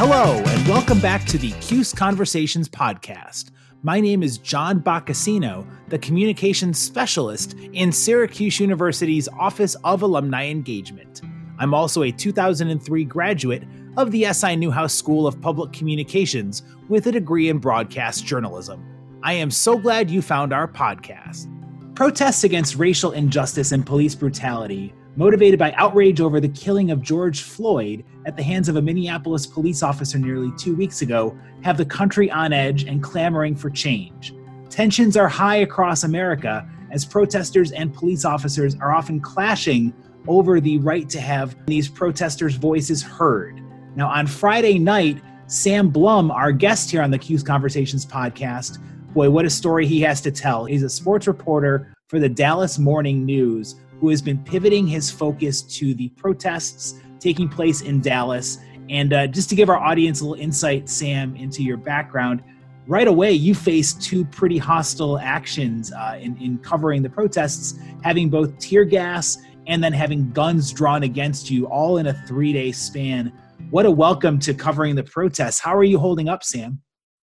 [0.00, 3.50] Hello, and welcome back to the Cuse Conversations podcast.
[3.82, 11.22] My name is John Boccacino, the communications specialist in Syracuse University's Office of Alumni Engagement.
[11.58, 13.64] I'm also a 2003 graduate
[13.96, 18.80] of the SI Newhouse School of Public Communications with a degree in broadcast journalism.
[19.24, 21.52] I am so glad you found our podcast.
[21.96, 27.42] Protests against racial injustice and police brutality motivated by outrage over the killing of George
[27.42, 31.84] Floyd at the hands of a Minneapolis police officer nearly two weeks ago, have the
[31.84, 34.32] country on edge and clamoring for change.
[34.70, 39.92] Tensions are high across America as protesters and police officers are often clashing
[40.28, 43.60] over the right to have these protesters' voices heard.
[43.96, 48.78] Now, on Friday night, Sam Blum, our guest here on the Cuse Conversations podcast,
[49.14, 50.64] boy, what a story he has to tell.
[50.64, 55.62] He's a sports reporter for the Dallas Morning News who has been pivoting his focus
[55.62, 58.58] to the protests taking place in Dallas.
[58.88, 62.42] And uh, just to give our audience a little insight, Sam, into your background,
[62.86, 68.30] right away you faced two pretty hostile actions uh, in, in covering the protests, having
[68.30, 72.72] both tear gas and then having guns drawn against you all in a three day
[72.72, 73.32] span.
[73.70, 75.60] What a welcome to covering the protests.
[75.60, 76.80] How are you holding up, Sam?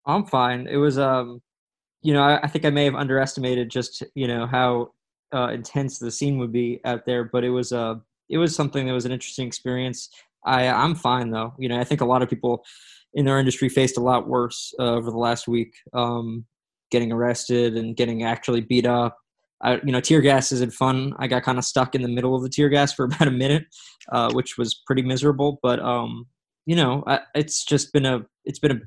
[0.05, 0.67] I'm fine.
[0.67, 1.41] It was, um,
[2.01, 4.91] you know, I, I think I may have underestimated just, you know, how
[5.33, 7.95] uh, intense the scene would be out there, but it was uh
[8.29, 10.09] it was something that was an interesting experience.
[10.45, 11.53] I I'm fine though.
[11.57, 12.63] You know, I think a lot of people
[13.13, 16.45] in our industry faced a lot worse uh, over the last week, um,
[16.91, 19.17] getting arrested and getting actually beat up.
[19.61, 21.13] I, you know, tear gas isn't fun.
[21.19, 23.31] I got kind of stuck in the middle of the tear gas for about a
[23.31, 23.65] minute,
[24.11, 25.59] uh, which was pretty miserable.
[25.61, 26.27] But um,
[26.65, 28.81] you know, I, it's just been a it's been a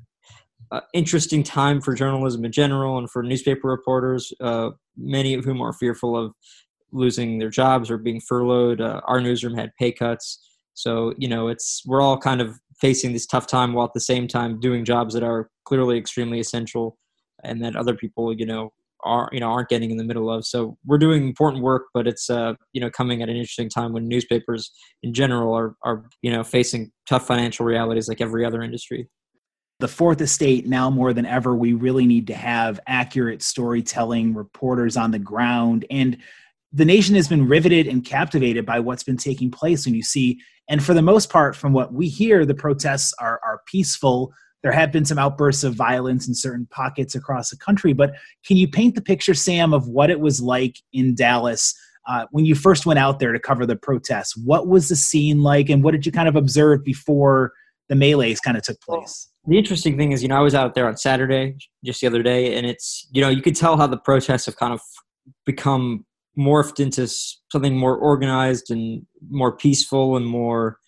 [0.73, 5.61] uh, interesting time for journalism in general and for newspaper reporters, uh, many of whom
[5.61, 6.33] are fearful of
[6.93, 8.81] losing their jobs or being furloughed.
[8.81, 10.39] Uh, our newsroom had pay cuts.
[10.75, 14.01] So, you know, it's we're all kind of facing this tough time while at the
[14.01, 16.99] same time doing jobs that are clearly extremely essential
[17.43, 18.73] and that other people, you know,
[19.05, 20.45] are you know aren't getting in the middle of.
[20.47, 23.93] So we're doing important work, but it's uh, you know coming at an interesting time
[23.93, 24.71] when newspapers
[25.03, 29.09] in general are are you know facing tough financial realities like every other industry
[29.79, 34.97] the fourth estate now more than ever we really need to have accurate storytelling reporters
[34.97, 36.17] on the ground and
[36.73, 40.41] the nation has been riveted and captivated by what's been taking place when you see
[40.69, 44.33] and for the most part from what we hear the protests are, are peaceful.
[44.63, 48.15] There have been some outbursts of violence in certain pockets across the country but
[48.45, 51.75] can you paint the picture sam of what it was like in dallas
[52.09, 54.37] uh, when you first went out there to cover the protests?
[54.37, 57.53] What was the scene like and what did you kind of observe before
[57.89, 60.75] the melees kind of took place the interesting thing is, you know, I was out
[60.75, 63.87] there on Saturday just the other day, and it's, you know, you could tell how
[63.87, 64.81] the protests have kind of
[65.45, 66.05] become
[66.37, 70.79] morphed into something more organized and more peaceful and more,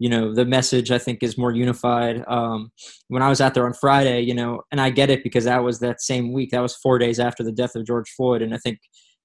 [0.00, 2.24] you know, the message I think is more unified.
[2.26, 2.72] Um,
[3.06, 5.62] when I was out there on Friday, you know, and I get it because that
[5.62, 8.52] was that same week, that was four days after the death of George Floyd, and
[8.52, 8.80] I think,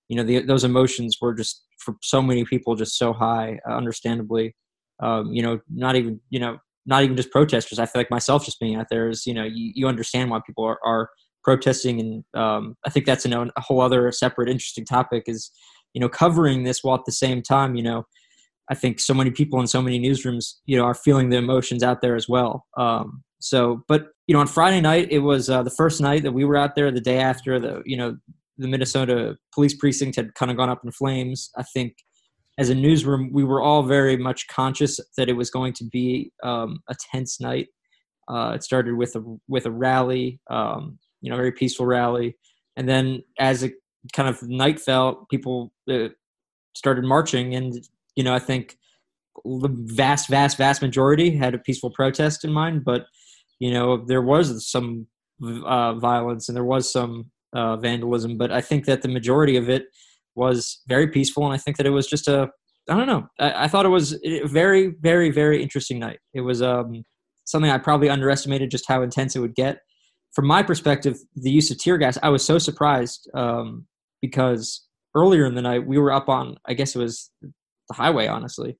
[0.07, 3.73] you know, the, those emotions were just for so many people just so high, uh,
[3.73, 4.55] understandably.
[4.99, 7.79] Um, you know, not even, you know, not even just protesters.
[7.79, 10.39] I feel like myself just being out there is, you know, you, you understand why
[10.45, 11.09] people are, are
[11.43, 11.99] protesting.
[11.99, 15.51] And um, I think that's a, a whole other separate interesting topic is,
[15.93, 18.05] you know, covering this while at the same time, you know,
[18.69, 21.83] I think so many people in so many newsrooms, you know, are feeling the emotions
[21.83, 22.65] out there as well.
[22.77, 26.31] Um, so, but you know, on Friday night, it was uh, the first night that
[26.31, 26.91] we were out there.
[26.91, 28.15] The day after, the you know,
[28.57, 31.49] the Minnesota police precinct had kind of gone up in flames.
[31.57, 31.95] I think
[32.57, 36.31] as a newsroom, we were all very much conscious that it was going to be
[36.43, 37.67] um, a tense night.
[38.27, 42.37] Uh, it started with a with a rally, um, you know, very peaceful rally,
[42.77, 43.73] and then as it
[44.13, 46.09] kind of night fell, people uh,
[46.75, 47.73] started marching, and
[48.15, 48.77] you know, I think
[49.43, 53.07] the vast, vast, vast majority had a peaceful protest in mind, but
[53.59, 55.07] you know, there was some
[55.41, 59.69] uh, violence and there was some uh, vandalism, but I think that the majority of
[59.69, 59.85] it
[60.35, 62.49] was very peaceful, and I think that it was just a
[62.89, 63.27] I don't know.
[63.39, 66.19] I, I thought it was a very, very, very interesting night.
[66.33, 67.03] It was um,
[67.45, 69.79] something I probably underestimated just how intense it would get.
[70.33, 73.85] From my perspective, the use of tear gas, I was so surprised um,
[74.21, 74.85] because
[75.15, 78.77] earlier in the night we were up on, I guess it was the highway, honestly,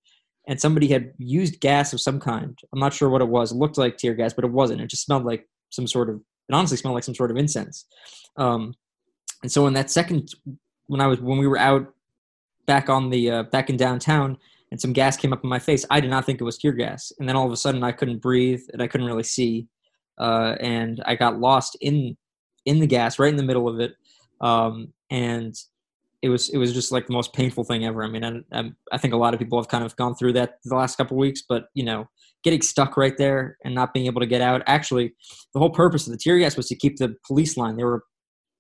[0.48, 2.58] and somebody had used gas of some kind.
[2.74, 3.52] I'm not sure what it was.
[3.52, 4.82] It looked like tear gas, but it wasn't.
[4.82, 6.16] It just smelled like some sort of.
[6.50, 7.86] It honestly smelled like some sort of incense.
[8.36, 8.74] Um,
[9.44, 10.30] and so in that second
[10.88, 11.94] when I was when we were out
[12.66, 14.38] back on the uh, back in downtown
[14.72, 16.72] and some gas came up in my face, I did not think it was tear
[16.72, 17.12] gas.
[17.20, 19.68] And then all of a sudden I couldn't breathe and I couldn't really see,
[20.18, 22.18] uh, and I got lost in
[22.66, 23.94] in the gas right in the middle of it.
[24.42, 25.56] Um, and
[26.24, 28.04] it was it was just like the most painful thing ever.
[28.04, 30.60] I mean, I, I think a lot of people have kind of gone through that
[30.64, 32.08] the last couple weeks, but you know,
[32.44, 34.64] getting stuck right there and not being able to get out.
[34.66, 35.14] Actually,
[35.54, 37.76] the whole purpose of the tear gas was to keep the police line.
[37.76, 38.04] They were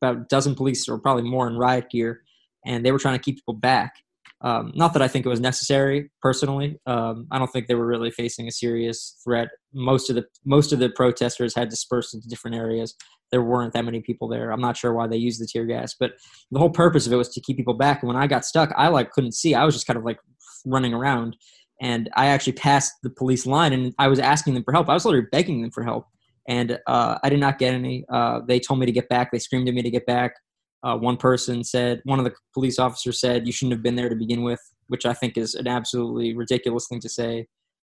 [0.03, 2.21] about a dozen police, or probably more, in riot gear,
[2.65, 3.93] and they were trying to keep people back.
[4.41, 6.77] Um, not that I think it was necessary personally.
[6.85, 9.47] Um, I don't think they were really facing a serious threat.
[9.73, 12.93] Most of the most of the protesters had dispersed into different areas.
[13.31, 14.51] There weren't that many people there.
[14.51, 16.11] I'm not sure why they used the tear gas, but
[16.51, 18.03] the whole purpose of it was to keep people back.
[18.03, 19.55] And when I got stuck, I like couldn't see.
[19.55, 20.19] I was just kind of like
[20.65, 21.37] running around,
[21.81, 24.89] and I actually passed the police line, and I was asking them for help.
[24.89, 26.07] I was literally begging them for help,
[26.47, 28.05] and uh, I did not get any.
[28.11, 29.31] Uh, they told me to get back.
[29.31, 30.35] They screamed at me to get back.
[30.83, 34.09] Uh, one person said, one of the police officers said, you shouldn't have been there
[34.09, 37.47] to begin with, which I think is an absolutely ridiculous thing to say.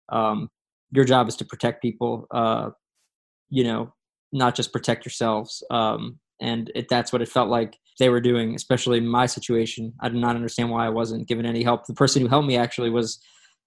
[0.09, 0.49] Um,
[0.91, 2.71] your job is to protect people, uh,
[3.50, 3.93] you know,
[4.33, 5.62] not just protect yourselves.
[5.71, 9.93] Um, and it, that's what it felt like they were doing, especially in my situation.
[10.01, 11.87] I did not understand why I wasn't given any help.
[11.87, 13.21] The person who helped me actually was,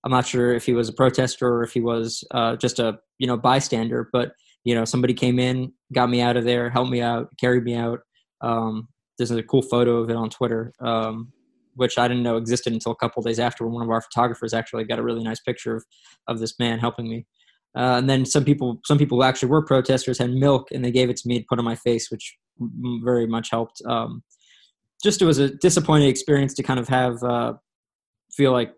[0.04, 2.98] I'm not sure if he was a protester or if he was uh, just a,
[3.20, 4.32] you know, bystander, but,
[4.64, 7.76] you know, somebody came in, got me out of there, helped me out, carried me
[7.76, 8.00] out.
[8.42, 8.88] Um,
[9.18, 11.32] there's a cool photo of it on Twitter, um,
[11.76, 13.66] which I didn't know existed until a couple days after.
[13.66, 15.86] When one of our photographers actually got a really nice picture of
[16.28, 17.26] of this man helping me.
[17.76, 20.92] Uh, and then some people, some people who actually were protesters had milk, and they
[20.92, 22.36] gave it to me to put on my face, which
[23.04, 23.82] very much helped.
[23.88, 24.24] Um,
[25.04, 27.54] just it was a disappointing experience to kind of have uh,
[28.32, 28.74] feel like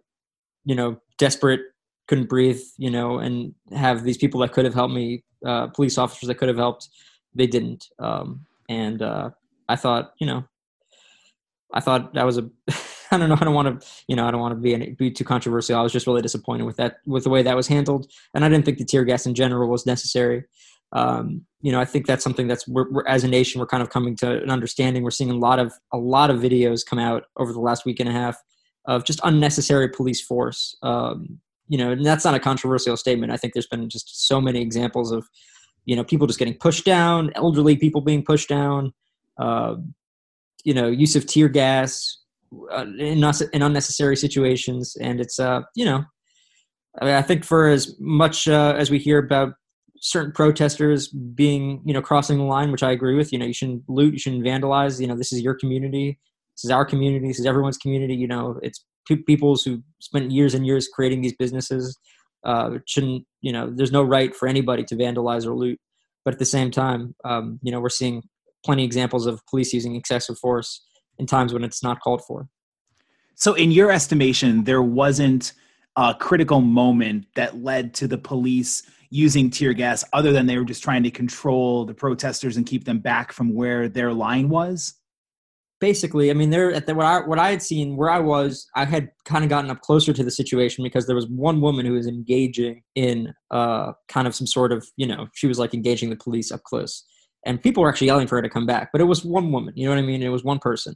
[0.65, 1.61] you know desperate,
[2.07, 5.97] couldn't breathe, you know, and have these people that could have helped me, uh, police
[5.97, 6.89] officers that could have helped,
[7.33, 7.87] they didn't.
[7.99, 9.29] Um, and uh,
[9.69, 10.43] I thought, you know,
[11.73, 12.49] I thought that was a.
[13.11, 13.37] I don't know.
[13.39, 15.77] I don't want to, you know, I don't want to be any, be too controversial.
[15.77, 18.49] I was just really disappointed with that, with the way that was handled, and I
[18.49, 20.45] didn't think the tear gas in general was necessary.
[20.93, 23.83] Um, you know, I think that's something that's we're, we're, as a nation we're kind
[23.83, 25.03] of coming to an understanding.
[25.03, 27.99] We're seeing a lot of a lot of videos come out over the last week
[27.99, 28.41] and a half
[28.85, 30.75] of just unnecessary police force.
[30.81, 31.39] Um,
[31.73, 33.31] you know, and that's not a controversial statement.
[33.31, 35.27] I think there's been just so many examples of,
[35.85, 38.93] you know, people just getting pushed down, elderly people being pushed down,
[39.39, 39.77] uh,
[40.63, 42.19] you know, use of tear gas
[42.71, 43.23] uh, in,
[43.53, 46.03] in, unnecessary situations, and it's uh, you know,
[47.01, 49.55] I, mean, I think for as much uh, as we hear about
[49.99, 53.53] certain protesters being you know crossing the line, which I agree with, you know, you
[53.53, 55.01] shouldn't loot, you shouldn't vandalize.
[55.01, 56.19] You know, this is your community,
[56.55, 58.13] this is our community, this is everyone's community.
[58.13, 61.97] You know, it's people's who spent years and years creating these businesses.
[62.43, 63.71] Uh, shouldn't you know?
[63.73, 65.79] There's no right for anybody to vandalize or loot.
[66.25, 68.23] But at the same time, um, you know, we're seeing
[68.65, 70.85] plenty examples of police using excessive force
[71.19, 72.47] in times when it's not called for.
[73.35, 75.53] So, in your estimation, there wasn't
[75.95, 80.65] a critical moment that led to the police using tear gas other than they were
[80.65, 84.95] just trying to control the protesters and keep them back from where their line was?
[85.83, 88.65] Basically, I mean, there at the, what I what I had seen where I was,
[88.73, 91.85] I had kind of gotten up closer to the situation because there was one woman
[91.85, 95.73] who was engaging in uh, kind of some sort of, you know, she was like
[95.73, 97.03] engaging the police up close.
[97.45, 99.73] And people were actually yelling for her to come back but it was one woman
[99.75, 100.23] you know what i mean?
[100.23, 100.95] It was one person.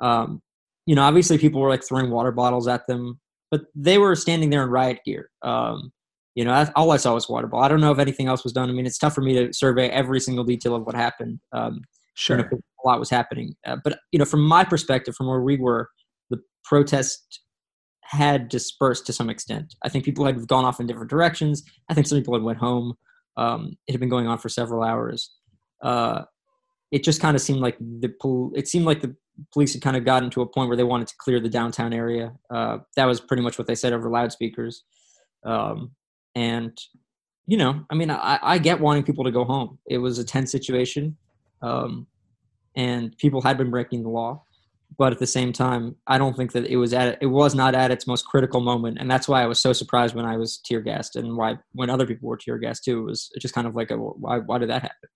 [0.00, 0.40] Um,
[0.86, 3.20] you know obviously people were like throwing water bottles at them
[3.50, 5.28] but they were standing there in riot gear.
[5.42, 5.92] Um,
[6.34, 8.54] you know all i saw was water ball i don't know if anything else was
[8.54, 8.70] done.
[8.70, 11.38] I mean it's tough for me to survey every single detail of what happened.
[11.52, 11.82] Um,
[12.14, 13.54] sure you know, a lot was happening.
[13.66, 15.88] Uh, but you know from my perspective from where we were
[16.30, 17.40] the protest
[18.02, 19.74] had dispersed to some extent.
[19.82, 21.62] I think people had gone off in different directions.
[21.88, 22.94] I think some people had went home.
[23.36, 25.32] Um, it had been going on for several hours.
[25.82, 26.22] Uh,
[26.90, 29.16] it just kind of seemed like the pol- it seemed like the
[29.52, 31.92] police had kind of gotten to a point where they wanted to clear the downtown
[31.92, 32.32] area.
[32.50, 34.84] Uh, that was pretty much what they said over loudspeakers.
[35.44, 35.92] Um,
[36.34, 36.78] and
[37.46, 39.78] you know, I mean, I, I, get wanting people to go home.
[39.88, 41.16] It was a tense situation,
[41.62, 42.06] um,
[42.76, 44.44] and people had been breaking the law.
[44.98, 47.74] But at the same time, I don't think that it was at it was not
[47.74, 50.58] at its most critical moment, and that's why I was so surprised when I was
[50.58, 53.00] tear gassed, and why when other people were tear gassed too.
[53.00, 55.08] It was just kind of like a why why did that happen?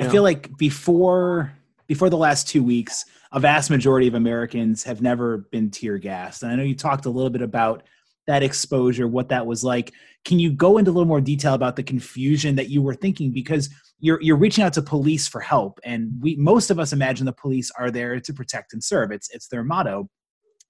[0.00, 1.54] I feel like before
[1.86, 6.42] before the last two weeks, a vast majority of Americans have never been tear gassed.
[6.42, 7.84] And I know you talked a little bit about
[8.26, 9.92] that exposure, what that was like.
[10.24, 13.32] Can you go into a little more detail about the confusion that you were thinking?
[13.32, 17.26] Because you're you're reaching out to police for help, and we most of us imagine
[17.26, 19.12] the police are there to protect and serve.
[19.12, 20.08] It's it's their motto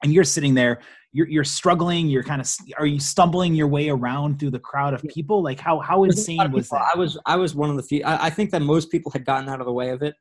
[0.03, 0.81] and you're sitting there
[1.13, 4.95] you're, you're struggling you're kind of are you stumbling your way around through the crowd
[4.95, 7.83] of people like how how insane was that i was i was one of the
[7.83, 10.15] few I, I, think that most people had gotten out of the way of it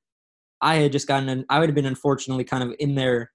[0.61, 3.31] i had just gotten in, i would have been unfortunately kind of in there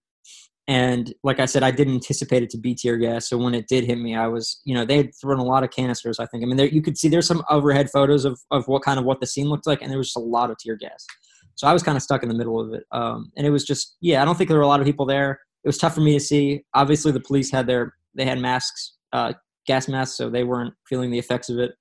[0.69, 3.29] and like i said i didn't anticipate it to be tear gas.
[3.29, 5.65] So when it did hit me i was you know they had thrown a lot
[5.65, 6.43] of canisters i think.
[6.43, 9.05] I mean there, you could see there's some overhead photos of, of what kind of
[9.05, 11.07] what the scene looked like and there was just a lot of tear gas.
[11.55, 12.85] So i was kind of stuck in the middle of it.
[12.93, 15.07] Um, and it was just yeah i don't think there were a lot of people
[15.07, 15.41] there.
[15.65, 16.65] It was tough for me to see.
[16.75, 19.33] Obviously, the police had their they had masks, uh,
[19.67, 21.73] gas masks, so they weren't feeling the effects of it.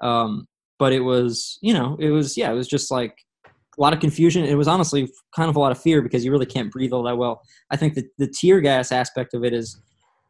[0.00, 0.46] Um,
[0.78, 3.16] but it was, you know, it was yeah, it was just like
[3.78, 4.44] a lot of confusion.
[4.44, 7.02] It was honestly kind of a lot of fear because you really can't breathe all
[7.04, 7.42] that well.
[7.70, 9.80] I think that the tear gas aspect of it is,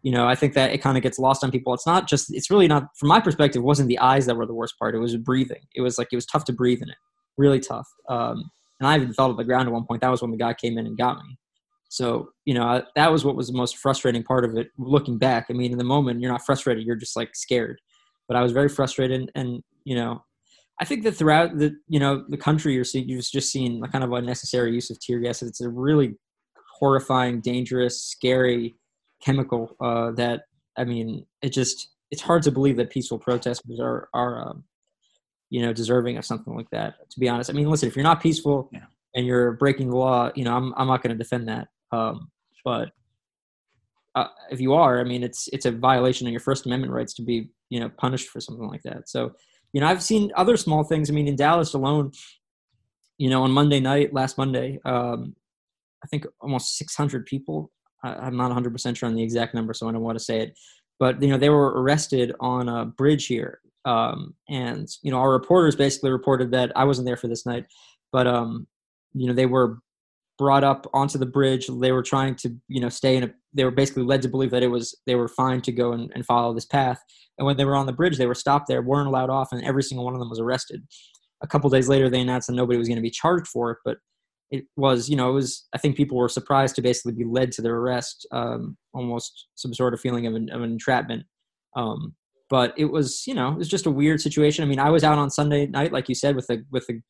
[0.02, 1.74] you know, I think that it kind of gets lost on people.
[1.74, 4.54] It's not just, it's really not, from my perspective, wasn't the eyes that were the
[4.54, 4.94] worst part.
[4.94, 5.62] It was breathing.
[5.74, 6.96] It was like, it was tough to breathe in it,
[7.36, 7.88] really tough.
[8.08, 10.00] Um, and I even fell to the ground at one point.
[10.00, 11.38] That was when the guy came in and got me.
[11.88, 15.46] So, you know, that was what was the most frustrating part of it looking back.
[15.50, 17.80] I mean, in the moment, you're not frustrated, you're just like scared.
[18.28, 19.30] But I was very frustrated.
[19.34, 20.24] And you know,
[20.80, 23.88] I think that throughout the, you know, the country, you're seeing, you've just seen a
[23.88, 25.42] kind of unnecessary use of tear gas.
[25.42, 26.16] It's a really
[26.78, 28.74] horrifying, dangerous, scary
[29.22, 30.42] chemical uh, that,
[30.76, 34.64] I mean, it just, it's hard to believe that peaceful protesters are, are, um,
[35.50, 36.94] you know, deserving of something like that.
[37.10, 38.86] To be honest, I mean, listen, if you're not peaceful yeah.
[39.14, 41.68] and you're breaking the law, you know, I'm I'm not going to defend that.
[41.92, 42.30] Um,
[42.64, 42.90] but
[44.14, 47.12] uh, if you are, I mean, it's it's a violation of your First Amendment rights
[47.14, 49.10] to be you know punished for something like that.
[49.10, 49.32] So,
[49.72, 51.10] you know, I've seen other small things.
[51.10, 52.12] I mean, in Dallas alone,
[53.18, 55.34] you know, on Monday night, last Monday, um,
[56.04, 57.70] I think almost 600 people.
[58.04, 60.24] I, am not 100 percent sure on the exact number, so I don't want to
[60.24, 60.58] say it.
[60.98, 65.30] But you know, they were arrested on a bridge here, um, and you know, our
[65.30, 67.66] reporters basically reported that I wasn't there for this night,
[68.10, 68.66] but um,
[69.14, 69.78] you know, they were
[70.38, 71.68] brought up onto the bridge.
[71.68, 73.34] They were trying to, you know, stay in a.
[73.54, 76.10] They were basically led to believe that it was they were fine to go and,
[76.14, 77.00] and follow this path.
[77.38, 79.64] And when they were on the bridge, they were stopped there, weren't allowed off, and
[79.64, 80.82] every single one of them was arrested.
[81.42, 83.78] A couple days later, they announced that nobody was going to be charged for it,
[83.84, 83.98] but
[84.50, 85.66] it was, you know, it was.
[85.74, 89.74] I think people were surprised to basically be led to their arrest, um, almost some
[89.74, 91.24] sort of feeling of an, of entrapment.
[91.74, 92.14] Um,
[92.50, 94.62] but it was, you know, it was just a weird situation.
[94.62, 97.00] I mean, I was out on Sunday night, like you said, with the with the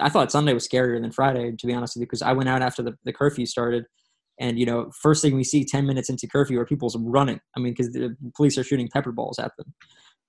[0.00, 2.48] I thought Sunday was scarier than Friday, to be honest with you, because I went
[2.48, 3.84] out after the, the curfew started.
[4.40, 7.40] And, you know, first thing we see 10 minutes into curfew are people's running.
[7.56, 9.74] I mean, because the police are shooting pepper balls at them.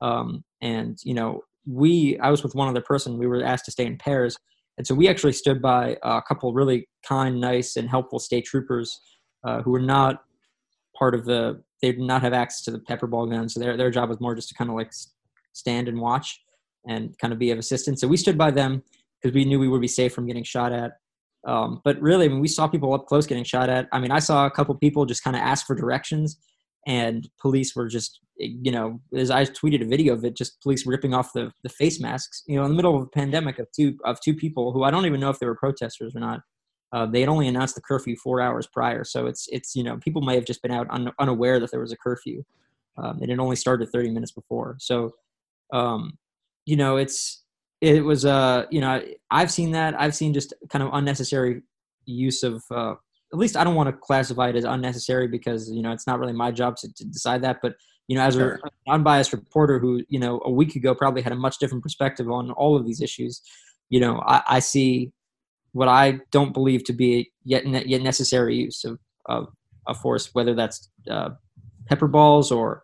[0.02, 3.18] Um, and, you know, we, I was with one other person.
[3.18, 4.38] We were asked to stay in pairs.
[4.78, 9.00] And so we actually stood by a couple really kind, nice, and helpful state troopers
[9.44, 10.24] uh, who were not
[10.98, 13.50] part of the, they did not have access to the pepper ball gun.
[13.50, 14.92] So their, their job was more just to kind of like
[15.54, 16.40] stand and watch
[16.88, 18.02] and kind of be of assistance.
[18.02, 18.84] So we stood by them
[19.22, 20.94] because we knew we would be safe from getting shot at.
[21.46, 23.88] Um, but really, I mean, we saw people up close getting shot at.
[23.92, 26.38] I mean, I saw a couple people just kind of ask for directions,
[26.88, 30.86] and police were just, you know, as I tweeted a video of it, just police
[30.88, 32.44] ripping off the, the face masks.
[32.48, 34.92] You know, in the middle of a pandemic of two of two people who I
[34.92, 36.42] don't even know if they were protesters or not.
[36.92, 39.98] Uh, they had only announced the curfew four hours prior, so it's it's you know
[39.98, 42.44] people may have just been out un, unaware that there was a curfew.
[42.98, 45.12] Um, it only started 30 minutes before, so
[45.74, 46.18] um,
[46.66, 47.44] you know it's
[47.86, 51.62] it was uh you know i've seen that i've seen just kind of unnecessary
[52.06, 52.94] use of uh
[53.32, 56.20] at least i don't want to classify it as unnecessary because you know it's not
[56.20, 57.75] really my job to, to decide that but
[58.08, 58.60] you know as sure.
[58.63, 62.30] an unbiased reporter who you know a week ago probably had a much different perspective
[62.30, 63.42] on all of these issues
[63.89, 65.12] you know i, I see
[65.74, 69.50] what i don't believe to be yet yet necessary use of of,
[69.86, 71.30] of force whether that's uh,
[71.88, 72.84] pepper balls or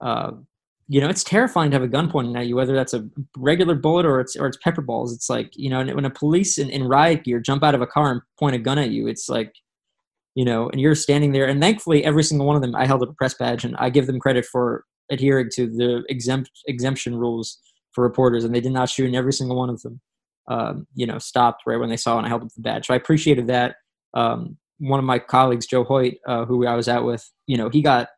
[0.00, 0.32] uh,
[0.92, 3.76] you know, it's terrifying to have a gun pointed at you, whether that's a regular
[3.76, 5.14] bullet or it's or it's pepper balls.
[5.14, 7.86] It's like you know, when a police in, in riot gear jump out of a
[7.86, 9.54] car and point a gun at you, it's like,
[10.34, 11.46] you know, and you're standing there.
[11.46, 13.88] And thankfully, every single one of them, I held up a press badge, and I
[13.88, 17.60] give them credit for adhering to the exempt exemption rules
[17.92, 20.00] for reporters, and they did not shoot, and every single one of them,
[20.48, 22.88] um, you know, stopped right when they saw, and I held up the badge.
[22.88, 23.76] So I appreciated that.
[24.14, 27.68] Um, one of my colleagues, Joe Hoyt, uh, who I was out with, you know,
[27.68, 28.08] he got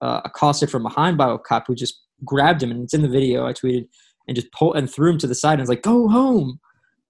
[0.00, 3.08] uh, accosted from behind by a cop who just grabbed him, and it's in the
[3.08, 3.88] video I tweeted,
[4.28, 6.60] and just pulled and threw him to the side and was like, "Go home."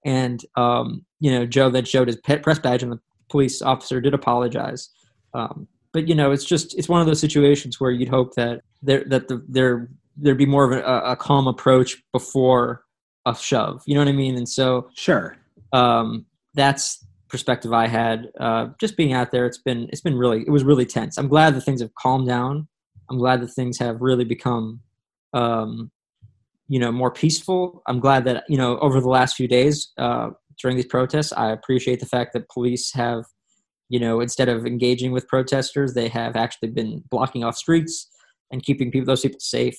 [0.05, 4.13] And um, you know, Joe then showed his press badge, and the police officer did
[4.13, 4.89] apologize.
[5.33, 8.61] Um, but you know, it's just it's one of those situations where you'd hope that
[8.81, 12.83] there that the, there there'd be more of a, a calm approach before
[13.25, 13.83] a shove.
[13.85, 14.35] You know what I mean?
[14.35, 15.37] And so sure,
[15.73, 18.31] um, that's perspective I had.
[18.39, 21.17] Uh, just being out there, it's been it's been really it was really tense.
[21.17, 22.67] I'm glad that things have calmed down.
[23.09, 24.81] I'm glad that things have really become,
[25.33, 25.91] um,
[26.67, 27.81] you know, more peaceful.
[27.87, 31.51] I'm glad that you know over the last few days uh, during these protests, I
[31.51, 33.25] appreciate the fact that police have,
[33.89, 38.09] you know, instead of engaging with protesters, they have actually been blocking off streets
[38.51, 39.77] and keeping people those people safe,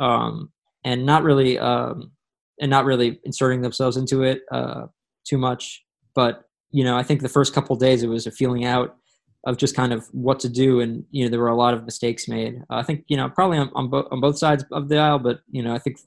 [0.00, 0.50] um,
[0.84, 2.12] and not really um,
[2.60, 4.86] and not really inserting themselves into it uh,
[5.24, 5.84] too much.
[6.14, 8.96] But you know, I think the first couple days it was a feeling out
[9.44, 11.84] of just kind of what to do and you know there were a lot of
[11.84, 12.62] mistakes made.
[12.70, 15.18] Uh, i think you know probably on, on, bo- on both sides of the aisle
[15.18, 15.98] but you know i think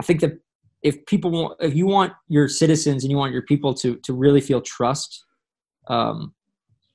[0.00, 0.38] i think that
[0.82, 4.12] if people want if you want your citizens and you want your people to to
[4.12, 5.24] really feel trust
[5.88, 6.34] um,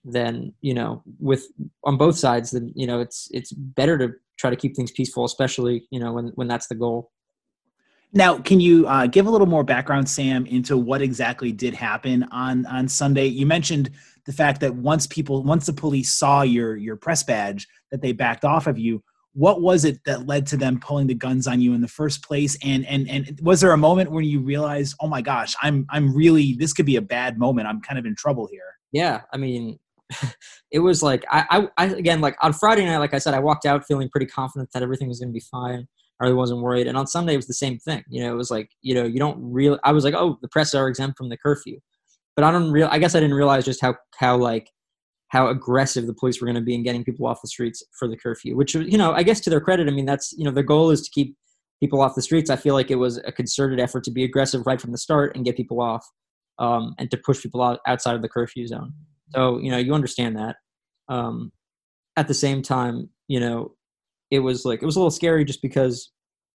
[0.04, 1.48] then you know with
[1.84, 5.26] on both sides then you know it's it's better to try to keep things peaceful
[5.26, 7.12] especially you know when when that's the goal
[8.18, 12.24] now, can you uh, give a little more background, Sam, into what exactly did happen
[12.32, 13.28] on on Sunday?
[13.28, 13.92] You mentioned
[14.26, 18.12] the fact that once people, once the police saw your your press badge, that they
[18.12, 19.04] backed off of you.
[19.34, 22.24] What was it that led to them pulling the guns on you in the first
[22.24, 22.58] place?
[22.64, 26.14] And and and was there a moment when you realized, oh my gosh, I'm I'm
[26.16, 27.68] really this could be a bad moment.
[27.68, 28.78] I'm kind of in trouble here.
[28.92, 29.78] Yeah, I mean,
[30.72, 31.46] it was like I,
[31.78, 34.26] I, I again like on Friday night, like I said, I walked out feeling pretty
[34.26, 35.88] confident that everything was going to be fine.
[36.20, 36.88] I really wasn't worried.
[36.88, 38.04] And on Sunday, it was the same thing.
[38.10, 40.48] You know, it was like, you know, you don't really, I was like, oh, the
[40.48, 41.80] press are exempt from the curfew.
[42.36, 44.70] But I don't real, I guess I didn't realize just how, how like,
[45.30, 48.08] how aggressive the police were going to be in getting people off the streets for
[48.08, 50.52] the curfew, which, you know, I guess to their credit, I mean, that's, you know,
[50.52, 51.36] their goal is to keep
[51.82, 52.50] people off the streets.
[52.50, 55.36] I feel like it was a concerted effort to be aggressive right from the start
[55.36, 56.06] and get people off
[56.60, 58.94] um, and to push people out outside of the curfew zone.
[59.36, 60.56] So, you know, you understand that.
[61.10, 61.52] Um,
[62.16, 63.76] at the same time, you know,
[64.32, 66.12] it was like it was a little scary just because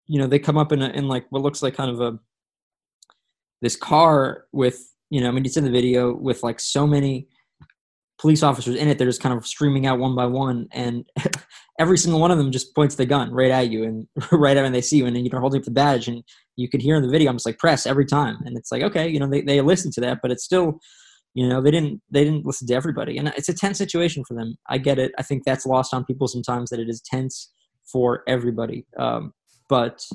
[0.08, 2.20] you know they come up in a, in like what looks like kind of a
[3.62, 7.28] this car with you know I mean it's in the video with like so many
[8.20, 11.10] police officers in it they're just kind of streaming out one by one and
[11.80, 14.64] every single one of them just points the gun right at you and right at
[14.64, 16.24] when they see you and then you're holding up the badge and
[16.56, 18.84] you can hear in the video I'm just like press every time and it's like
[18.84, 20.80] okay you know they, they listen to that but it's still
[21.34, 24.34] you know they didn't they didn't listen to everybody and it's a tense situation for
[24.34, 24.56] them.
[24.70, 25.14] I get it.
[25.18, 27.52] I think that's lost on people sometimes that it is tense
[27.92, 28.86] for everybody.
[28.98, 29.34] Um,
[29.70, 30.06] but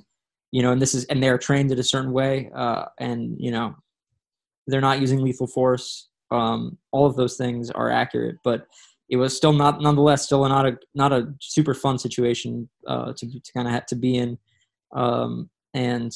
[0.52, 3.50] you know, and this is and they're trained in a certain way, uh, and you
[3.50, 3.74] know,
[4.66, 6.08] they're not using lethal force.
[6.30, 8.66] Um, all of those things are accurate, but
[9.08, 13.26] it was still not nonetheless still not a not a super fun situation uh, to
[13.40, 14.38] to kind of have to be in.
[14.94, 16.12] Um, and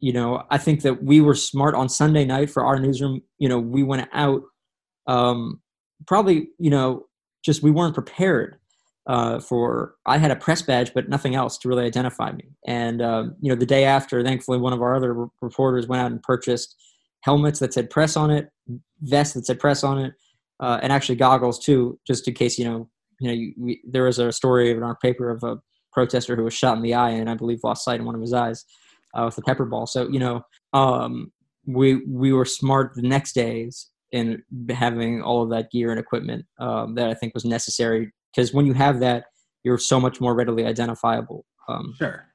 [0.00, 3.22] you know, I think that we were smart on Sunday night for our newsroom.
[3.38, 4.42] You know, we went out
[5.06, 5.60] um,
[6.06, 7.06] probably you know
[7.44, 8.58] just we weren't prepared
[9.06, 12.48] uh, for I had a press badge, but nothing else to really identify me.
[12.66, 16.10] And um, you know, the day after, thankfully, one of our other reporters went out
[16.10, 16.76] and purchased
[17.20, 18.50] helmets that said press on it,
[19.00, 20.14] vests that said press on it,
[20.60, 22.88] uh, and actually goggles too, just in case you know.
[23.20, 25.58] You know, you, we, there was a story in our paper of a
[25.92, 28.20] protester who was shot in the eye and I believe lost sight in one of
[28.20, 28.64] his eyes
[29.14, 29.86] uh, with a pepper ball.
[29.86, 31.30] So you know, um,
[31.66, 36.44] we we were smart the next days in having all of that gear and equipment
[36.58, 39.24] um, that I think was necessary because when you have that,
[39.62, 41.44] you're so much more readily identifiable.
[41.68, 42.26] Um, sure.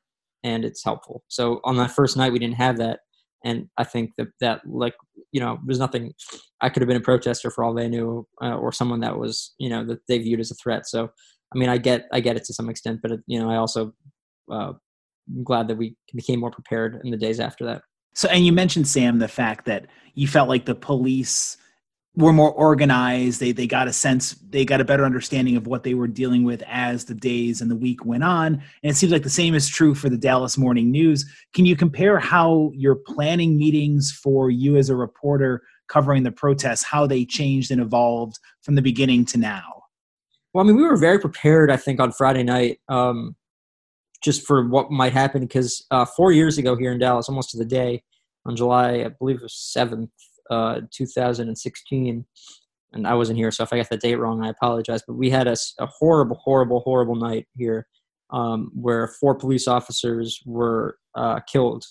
[0.43, 1.23] And it's helpful.
[1.27, 2.99] So on that first night, we didn't have that,
[3.43, 4.95] and I think that that like
[5.31, 6.13] you know, there's nothing.
[6.62, 9.53] I could have been a protester for all they knew, uh, or someone that was
[9.59, 10.88] you know that they viewed as a threat.
[10.88, 11.09] So
[11.53, 13.57] I mean, I get I get it to some extent, but it, you know, I
[13.57, 13.93] also
[14.51, 14.73] uh,
[15.29, 17.81] I'm glad that we became more prepared in the days after that.
[18.15, 19.85] So, and you mentioned Sam the fact that
[20.15, 21.57] you felt like the police
[22.15, 23.39] were more organized.
[23.39, 26.43] They they got a sense, they got a better understanding of what they were dealing
[26.43, 28.54] with as the days and the week went on.
[28.84, 31.26] And it seems like the same is true for the Dallas Morning News.
[31.54, 36.84] Can you compare how your planning meetings for you as a reporter covering the protests,
[36.84, 39.84] how they changed and evolved from the beginning to now?
[40.54, 41.72] Well, I mean, we were very prepared.
[41.72, 42.80] I think on Friday night.
[42.89, 43.36] Um,
[44.22, 47.58] just for what might happen, because uh, four years ago here in Dallas, almost to
[47.58, 48.04] the day,
[48.45, 50.10] on July, I believe it was seventh,
[50.49, 52.25] uh, 2016,
[52.91, 55.03] and I wasn't here, so if I got the date wrong, I apologize.
[55.05, 57.88] But we had a, a horrible, horrible, horrible night here,
[58.31, 61.85] um, where four police officers were uh, killed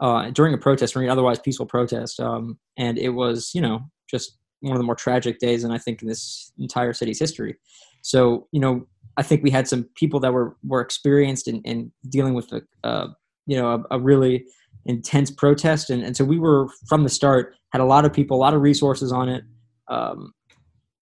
[0.00, 3.80] uh, during a protest, during an otherwise peaceful protest, um, and it was, you know,
[4.08, 7.56] just one of the more tragic days, and I think in this entire city's history.
[8.02, 11.92] So, you know, I think we had some people that were were experienced in, in
[12.08, 13.08] dealing with a, uh,
[13.46, 14.46] you know, a, a really
[14.88, 18.36] intense protest, and, and so we were from the start had a lot of people,
[18.36, 19.44] a lot of resources on it.
[19.88, 20.32] Um,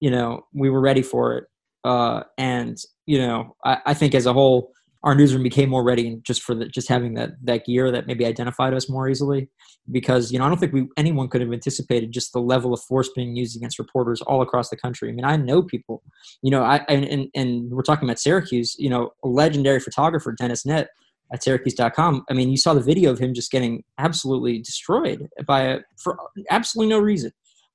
[0.00, 1.44] you know, we were ready for it,
[1.84, 4.72] uh, and you know, I, I, think as a whole,
[5.04, 8.26] our newsroom became more ready just for the, just having that that gear that maybe
[8.26, 9.48] identified us more easily.
[9.90, 12.80] Because you know, I don't think we anyone could have anticipated just the level of
[12.82, 15.08] force being used against reporters all across the country.
[15.08, 16.02] I mean, I know people,
[16.42, 18.74] you know, I and and we're talking about Syracuse.
[18.78, 20.88] You know, a legendary photographer, Dennis Nett
[21.32, 22.24] at Syracuse.com.
[22.28, 26.18] I mean, you saw the video of him just getting absolutely destroyed by a, for
[26.50, 27.32] absolutely no reason.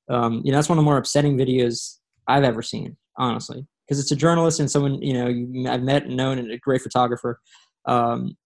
[0.10, 4.00] Um, you know, that's one of the more upsetting videos I've ever seen, honestly, because
[4.00, 7.40] it's a journalist and someone you know I've met and known and a great photographer.
[7.86, 8.38] Um,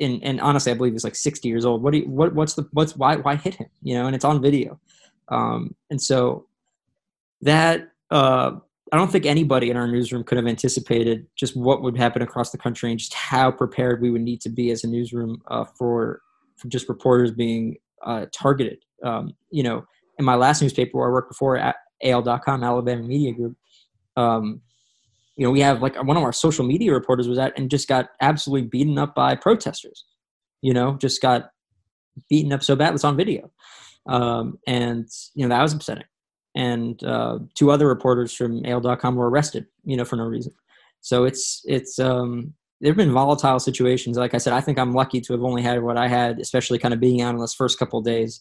[0.00, 1.82] and, and honestly, I believe he's like 60 years old.
[1.82, 3.68] What do you, what what's the what's why why hit him?
[3.82, 4.80] You know, and it's on video.
[5.28, 6.46] Um, and so
[7.42, 8.52] that uh,
[8.92, 12.50] I don't think anybody in our newsroom could have anticipated just what would happen across
[12.50, 15.64] the country and just how prepared we would need to be as a newsroom uh,
[15.64, 16.22] for,
[16.56, 18.78] for just reporters being uh, targeted.
[19.04, 19.84] Um, you know,
[20.18, 23.56] in my last newspaper where I worked before, at AL.com, Alabama Media Group.
[24.16, 24.60] Um,
[25.36, 27.88] you know, we have like one of our social media reporters was at and just
[27.88, 30.04] got absolutely beaten up by protesters.
[30.60, 31.50] You know, just got
[32.28, 33.50] beaten up so bad it's on video,
[34.06, 36.04] um, and you know that was upsetting.
[36.54, 40.52] And uh, two other reporters from AL.com were arrested, you know, for no reason.
[41.00, 44.16] So it's it's um, there have been volatile situations.
[44.16, 46.78] Like I said, I think I'm lucky to have only had what I had, especially
[46.78, 48.40] kind of being out in those first couple days.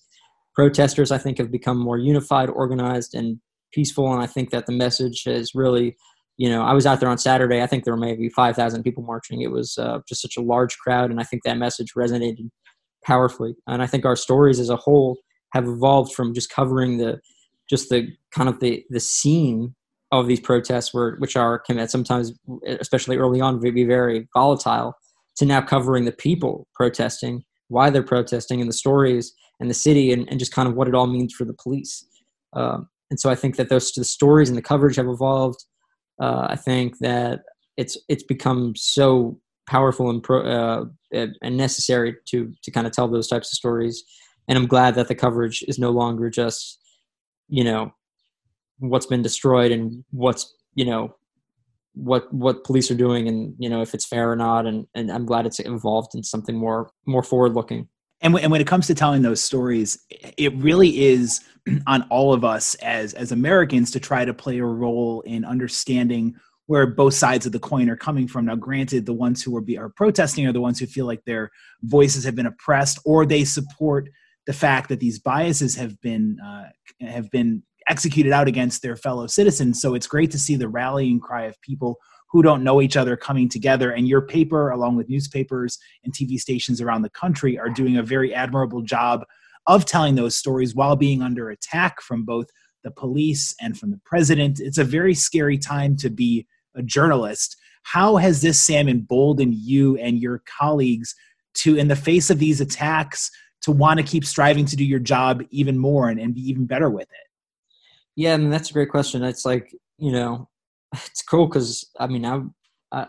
[0.56, 3.40] Protesters, I think, have become more unified, organized, and
[3.74, 4.12] peaceful.
[4.12, 5.96] And I think that the message has really,
[6.38, 7.62] you know, I was out there on Saturday.
[7.62, 9.42] I think there were maybe 5,000 people marching.
[9.42, 11.12] It was uh, just such a large crowd.
[11.12, 12.50] And I think that message resonated
[13.06, 13.56] powerfully.
[13.68, 15.18] And I think our stories as a whole
[15.54, 17.20] have evolved from just covering the,
[17.70, 19.76] just the kind of the, the scene
[20.12, 22.34] of these protests were which are can sometimes
[22.80, 24.94] especially early on be very volatile
[25.36, 30.12] to now covering the people protesting why they're protesting and the stories and the city
[30.12, 32.06] and, and just kind of what it all means for the police.
[32.54, 35.64] Um, and so i think that those the stories and the coverage have evolved.
[36.22, 37.42] Uh, i think that
[37.78, 43.08] it's it's become so powerful and pro, uh, and necessary to to kind of tell
[43.08, 44.04] those types of stories.
[44.48, 46.79] And i'm glad that the coverage is no longer just
[47.50, 47.92] you know
[48.80, 51.16] what's been destroyed and what's you know
[51.94, 55.12] what what police are doing and you know if it's fair or not and and
[55.12, 57.88] I'm glad it's involved in something more more forward looking.
[58.22, 61.40] And, w- and when it comes to telling those stories, it really is
[61.88, 66.36] on all of us as as Americans to try to play a role in understanding
[66.68, 68.46] where both sides of the coin are coming from.
[68.46, 71.26] Now, granted, the ones who are, be, are protesting are the ones who feel like
[71.26, 71.50] their
[71.82, 74.08] voices have been oppressed, or they support
[74.50, 76.70] the fact that these biases have been uh,
[77.06, 79.80] have been executed out against their fellow citizens.
[79.80, 81.98] So it's great to see the rallying cry of people
[82.32, 83.92] who don't know each other coming together.
[83.92, 88.02] And your paper, along with newspapers and TV stations around the country, are doing a
[88.02, 89.24] very admirable job
[89.68, 92.48] of telling those stories while being under attack from both
[92.84, 94.60] the police and from the president.
[94.60, 97.56] It's a very scary time to be a journalist.
[97.84, 101.14] How has this, Sam, emboldened you and your colleagues
[101.58, 103.30] to, in the face of these attacks,
[103.62, 106.66] to want to keep striving to do your job even more and, and be even
[106.66, 107.28] better with it?
[108.16, 109.24] Yeah, I mean that's a great question.
[109.24, 110.50] It's like you know,
[110.94, 112.48] it's cool because I mean I've
[112.92, 113.08] I,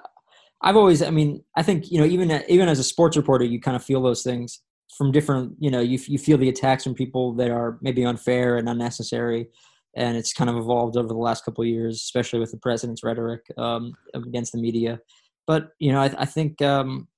[0.62, 3.60] I've always I mean I think you know even even as a sports reporter you
[3.60, 4.60] kind of feel those things
[4.96, 8.56] from different you know you you feel the attacks from people that are maybe unfair
[8.56, 9.48] and unnecessary,
[9.96, 13.02] and it's kind of evolved over the last couple of years, especially with the president's
[13.02, 15.00] rhetoric um, against the media.
[15.46, 17.08] But you know I, I think um,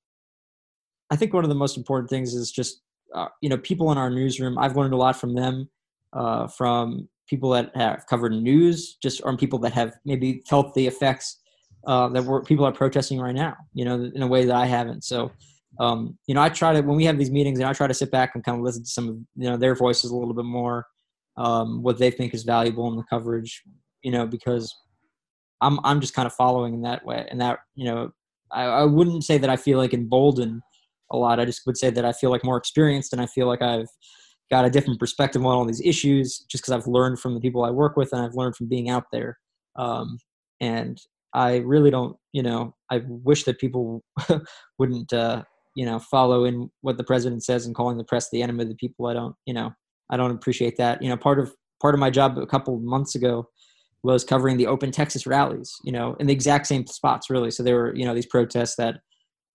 [1.11, 2.81] I think one of the most important things is just
[3.15, 4.59] uh, you know people in our newsroom.
[4.59, 5.69] I've learned a lot from them,
[6.13, 10.87] uh, from people that have covered news, just or people that have maybe felt the
[10.87, 11.41] effects
[11.87, 13.57] uh, that we're, people are protesting right now.
[13.75, 15.05] You know, in a way that I haven't.
[15.05, 15.33] So,
[15.81, 17.95] um, you know, I try to when we have these meetings, and I try to
[17.95, 20.35] sit back and kind of listen to some of you know their voices a little
[20.35, 20.87] bit more,
[21.37, 23.63] um, what they think is valuable in the coverage.
[24.03, 24.75] You know, because
[25.61, 28.11] I'm I'm just kind of following in that way, and that you know,
[28.51, 30.61] I, I wouldn't say that I feel like emboldened
[31.13, 31.39] a lot.
[31.39, 33.89] I just would say that I feel like more experienced, and I feel like I've
[34.51, 37.65] got a different perspective on all these issues just because I've learned from the people
[37.65, 39.39] I work with and I've learned from being out there.
[39.77, 40.19] Um,
[40.61, 41.01] and
[41.35, 44.05] I really don't, you know, I wish that people
[44.79, 45.45] wouldn't, uh,
[45.75, 48.69] you know, follow in what the president says and calling the press the enemy of
[48.69, 49.07] the people.
[49.07, 49.73] I don't, you know,
[50.11, 51.03] I don't appreciate that.
[51.03, 53.49] You know, part of part of my job a couple months ago
[54.03, 55.75] was covering the Open Texas rallies.
[55.83, 57.51] You know, in the exact same spots, really.
[57.51, 59.01] So there were, you know, these protests that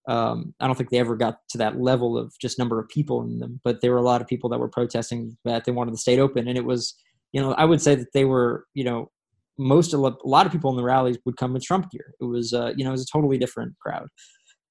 [0.07, 3.21] um, I don't think they ever got to that level of just number of people
[3.21, 5.93] in them, but there were a lot of people that were protesting that they wanted
[5.93, 6.95] the state open, and it was,
[7.33, 9.11] you know, I would say that they were, you know,
[9.57, 12.13] most of a lot of people in the rallies would come with Trump gear.
[12.21, 14.07] It was, uh, you know, it was a totally different crowd.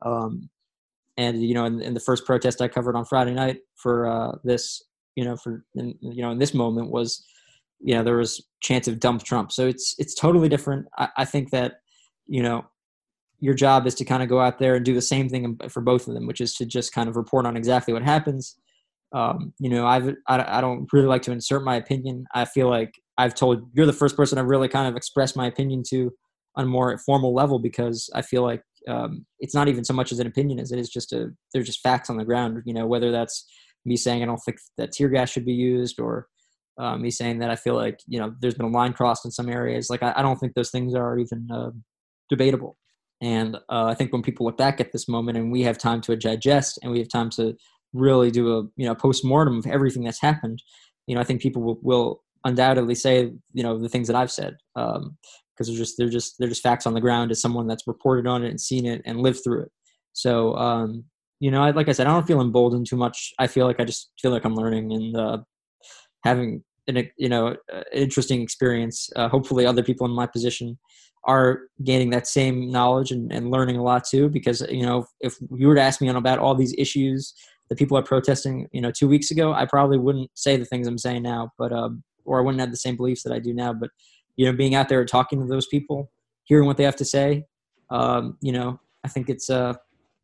[0.04, 0.48] Um,
[1.16, 4.32] and you know, in, in, the first protest I covered on Friday night for uh,
[4.44, 4.82] this,
[5.16, 7.24] you know, for in, you know, in this moment was,
[7.80, 9.52] you know, there was chance of dump Trump.
[9.52, 10.86] So it's it's totally different.
[10.98, 11.76] I, I think that,
[12.26, 12.66] you know,
[13.40, 15.80] your job is to kind of go out there and do the same thing for
[15.80, 18.56] both of them, which is to just kind of report on exactly what happens.
[19.12, 22.26] Um, you know, I've, I, I don't really like to insert my opinion.
[22.34, 25.46] I feel like I've told you're the first person I've really kind of expressed my
[25.46, 26.12] opinion to
[26.56, 30.12] on a more formal level because I feel like um, it's not even so much
[30.12, 32.62] as an opinion as it is just a there's just facts on the ground.
[32.64, 33.46] You know, whether that's
[33.84, 36.26] me saying I don't think that tear gas should be used or
[36.78, 39.30] uh, me saying that I feel like you know there's been a line crossed in
[39.30, 39.90] some areas.
[39.90, 41.70] Like I, I don't think those things are even uh,
[42.30, 42.76] debatable.
[43.20, 46.00] And uh, I think when people look back at this moment and we have time
[46.02, 47.56] to digest and we have time to
[47.92, 50.62] really do a you know post mortem of everything that's happened,
[51.06, 54.30] you know, I think people will, will undoubtedly say you know the things that I've
[54.30, 55.16] said because um,
[55.58, 58.44] they're just they're just they're just facts on the ground as someone that's reported on
[58.44, 59.72] it and seen it and lived through it.
[60.12, 61.04] So um,
[61.40, 63.32] you know, I, like I said, I don't feel emboldened too much.
[63.38, 65.38] I feel like I just feel like I'm learning and uh,
[66.24, 67.56] having an you know
[67.92, 69.08] interesting experience.
[69.16, 70.78] Uh, hopefully, other people in my position
[71.26, 74.28] are gaining that same knowledge and, and learning a lot too.
[74.28, 77.34] Because you know, if you were to ask me about all these issues
[77.68, 80.86] that people are protesting, you know, two weeks ago, I probably wouldn't say the things
[80.86, 83.52] I'm saying now, but um, or I wouldn't have the same beliefs that I do
[83.52, 83.72] now.
[83.72, 83.90] But
[84.36, 86.10] you know, being out there talking to those people,
[86.44, 87.44] hearing what they have to say,
[87.90, 89.74] um, you know, I think it's uh,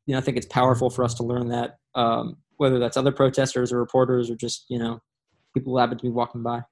[0.06, 3.12] you know, I think it's powerful for us to learn that, um, whether that's other
[3.12, 5.00] protesters or reporters or just you know,
[5.54, 6.62] people who happen to be walking by.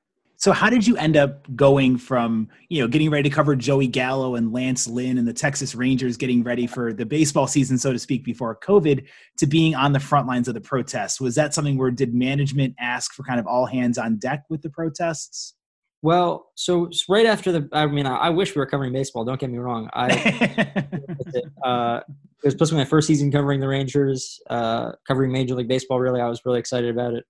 [0.40, 3.86] So how did you end up going from, you know, getting ready to cover Joey
[3.86, 7.92] Gallo and Lance Lynn and the Texas Rangers getting ready for the baseball season, so
[7.92, 11.20] to speak, before COVID, to being on the front lines of the protests?
[11.20, 14.62] Was that something where did management ask for kind of all hands on deck with
[14.62, 15.56] the protests?
[16.00, 19.26] Well, so right after the, I mean, I, I wish we were covering baseball.
[19.26, 19.90] Don't get me wrong.
[19.92, 20.06] I,
[21.62, 25.54] uh, it was supposed to be my first season covering the Rangers, uh, covering Major
[25.54, 26.00] League Baseball.
[26.00, 27.26] Really, I was really excited about it,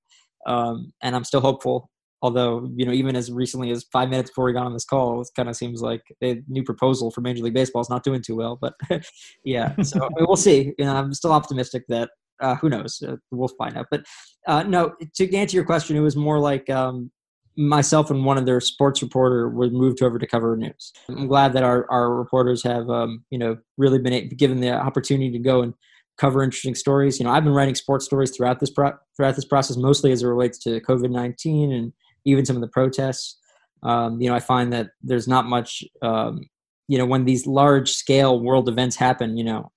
[0.46, 1.89] um, and I'm still hopeful
[2.22, 5.22] Although, you know, even as recently as five minutes before we got on this call,
[5.22, 8.20] it kind of seems like the new proposal for Major League Baseball is not doing
[8.20, 8.59] too well.
[8.61, 8.74] But
[9.44, 10.74] yeah, so we'll see.
[10.78, 13.02] You know, I'm still optimistic that uh, who knows?
[13.06, 13.87] Uh, we'll find out.
[13.90, 14.04] But
[14.46, 17.11] uh, no, to answer your question, it was more like um,
[17.56, 20.92] myself and one of their sports reporter were moved over to cover news.
[21.09, 25.30] I'm glad that our, our reporters have, um, you know, really been given the opportunity
[25.33, 25.74] to go and
[26.18, 27.18] cover interesting stories.
[27.18, 30.22] You know, I've been writing sports stories throughout this pro- throughout this process, mostly as
[30.22, 31.92] it relates to COVID nineteen and
[32.24, 33.38] even some of the protests.
[33.83, 36.42] Um, you know, I find that there's not much, um,
[36.88, 39.70] you know, when these large scale world events happen, you know,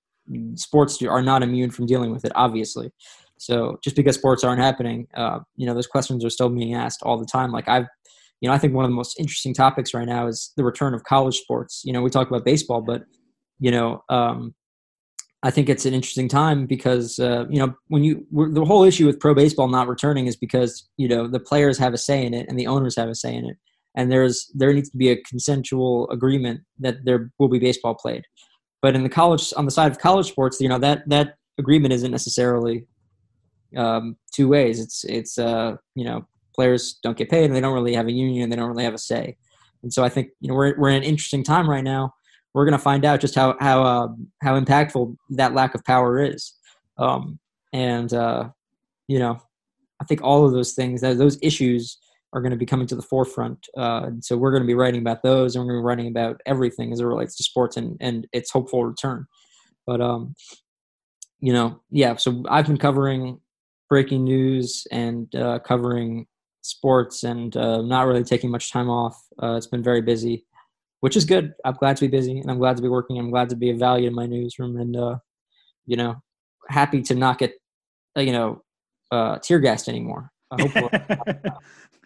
[0.56, 2.90] sports are not immune from dealing with it, obviously.
[3.38, 7.02] So just because sports aren't happening, uh, you know, those questions are still being asked
[7.02, 7.50] all the time.
[7.50, 7.86] Like I've,
[8.40, 10.94] you know, I think one of the most interesting topics right now is the return
[10.94, 11.82] of college sports.
[11.84, 13.02] You know, we talk about baseball, but
[13.58, 14.54] you know, um,
[15.44, 19.04] I think it's an interesting time because uh, you know when you the whole issue
[19.04, 22.32] with pro baseball not returning is because you know the players have a say in
[22.32, 23.58] it and the owners have a say in it,
[23.94, 28.24] and there's there needs to be a consensual agreement that there will be baseball played.
[28.80, 31.92] But in the college on the side of college sports, you know that that agreement
[31.92, 32.86] isn't necessarily
[33.76, 34.80] um, two ways.
[34.80, 38.12] It's it's uh, you know players don't get paid and they don't really have a
[38.12, 39.36] union they don't really have a say.
[39.82, 42.14] And so I think you know we're we're in an interesting time right now
[42.54, 44.08] we're going to find out just how how uh,
[44.42, 46.54] how impactful that lack of power is.
[46.96, 47.38] Um,
[47.72, 48.50] and uh,
[49.08, 49.38] you know,
[50.00, 51.98] I think all of those things, those issues,
[52.32, 53.66] are going to be coming to the forefront.
[53.76, 56.08] Uh, so we're going to be writing about those, and we're going to be writing
[56.08, 59.26] about everything as it relates to sports and and its hopeful return.
[59.86, 60.34] But um,
[61.40, 62.16] you know, yeah.
[62.16, 63.40] So I've been covering
[63.90, 66.26] breaking news and uh, covering
[66.62, 69.20] sports, and uh, not really taking much time off.
[69.42, 70.46] Uh, it's been very busy
[71.04, 71.52] which is good.
[71.66, 73.18] I'm glad to be busy and I'm glad to be working.
[73.18, 75.16] I'm glad to be of value in my newsroom and, uh,
[75.84, 76.14] you know,
[76.70, 77.52] happy to not get,
[78.16, 78.62] uh, you know,
[79.10, 80.30] uh, tear gassed anymore.
[80.50, 80.72] I, hope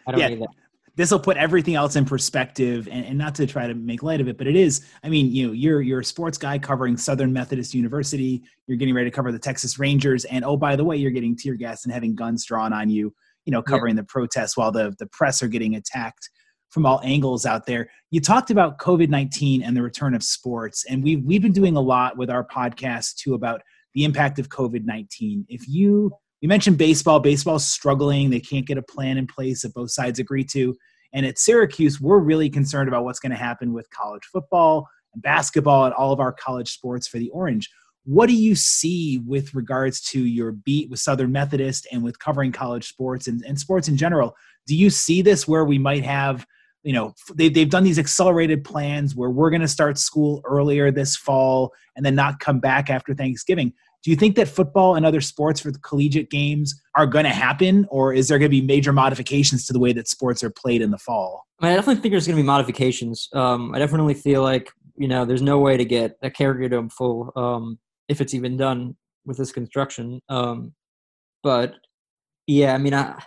[0.05, 0.27] I don't yeah.
[0.27, 0.49] need that
[0.97, 4.19] this will put everything else in perspective and, and, not to try to make light
[4.19, 6.97] of it but it is i mean you know you're you're a sports guy covering
[6.97, 10.83] southern methodist university you're getting ready to cover the texas rangers and oh by the
[10.83, 13.13] way you're getting tear gas and having guns drawn on you
[13.45, 14.01] you know covering yeah.
[14.01, 16.29] the protests while the the press are getting attacked
[16.69, 17.89] from all angles out there.
[18.11, 21.75] You talked about COVID 19 and the return of sports, and we've, we've been doing
[21.75, 23.61] a lot with our podcast too about
[23.93, 25.45] the impact of COVID 19.
[25.49, 29.73] If you, you mentioned baseball, baseball's struggling, they can't get a plan in place that
[29.73, 30.75] both sides agree to.
[31.13, 35.23] And at Syracuse, we're really concerned about what's going to happen with college football and
[35.23, 37.69] basketball and all of our college sports for the Orange.
[38.05, 42.51] What do you see with regards to your beat with Southern Methodist and with covering
[42.51, 44.35] college sports and, and sports in general?
[44.67, 46.45] Do you see this where we might have
[46.83, 50.91] you know they, they've done these accelerated plans where we're going to start school earlier
[50.91, 53.73] this fall and then not come back after thanksgiving.
[54.01, 57.31] Do you think that football and other sports for the collegiate games are going to
[57.31, 60.49] happen or is there going to be major modifications to the way that sports are
[60.49, 61.45] played in the fall?
[61.59, 63.27] I, mean, I definitely think there's going to be modifications.
[63.33, 67.31] Um, i definitely feel like you know there's no way to get a curriculum full
[67.35, 70.21] um, if it's even done with this construction.
[70.29, 70.73] Um,
[71.43, 71.75] but
[72.47, 73.21] yeah i mean i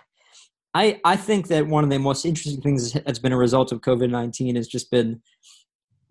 [0.73, 3.81] I, I think that one of the most interesting things that's been a result of
[3.81, 5.21] COVID 19 has just been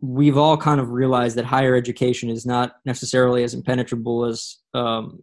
[0.03, 5.23] we've all kind of realized that higher education is not necessarily as impenetrable as um,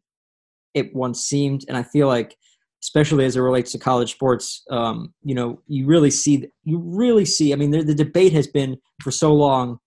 [0.73, 1.65] it once seemed.
[1.67, 2.35] And I feel like,
[2.81, 7.25] especially as it relates to college sports, um, you know, you really see, you really
[7.25, 9.79] see, I mean, the, the debate has been for so long,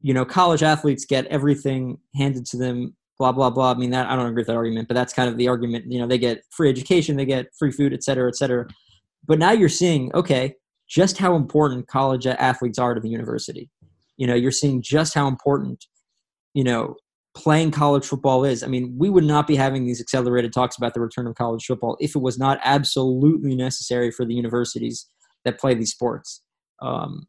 [0.00, 3.72] you know, college athletes get everything handed to them blah blah blah.
[3.72, 5.90] I mean that I don't agree with that argument, but that's kind of the argument.
[5.90, 8.66] You know, they get free education, they get free food, et cetera, et cetera.
[9.26, 10.54] But now you're seeing, okay,
[10.88, 13.70] just how important college athletes are to the university.
[14.16, 15.84] You know, you're seeing just how important,
[16.54, 16.96] you know,
[17.34, 18.62] playing college football is.
[18.62, 21.66] I mean, we would not be having these accelerated talks about the return of college
[21.66, 25.06] football if it was not absolutely necessary for the universities
[25.44, 26.42] that play these sports.
[26.80, 27.26] Um,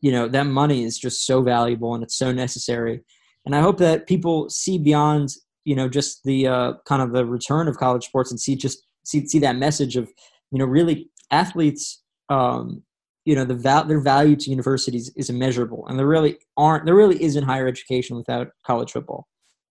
[0.00, 3.02] you know, that money is just so valuable and it's so necessary.
[3.46, 5.30] And I hope that people see beyond,
[5.64, 8.82] you know, just the uh, kind of the return of college sports and see just
[9.04, 10.08] see see that message of,
[10.50, 12.02] you know, really athletes.
[12.28, 12.82] Um,
[13.26, 16.94] you know, the val- their value to universities is immeasurable, and there really aren't there
[16.94, 19.28] really isn't higher education without college football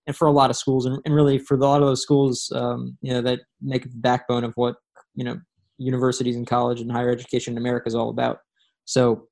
[0.09, 2.51] and for a lot of schools, and, and really for a lot of those schools,
[2.55, 4.75] um, you know, that make the backbone of what
[5.13, 5.39] you know
[5.77, 8.39] universities and college and higher education in America is all about.
[8.85, 9.27] So,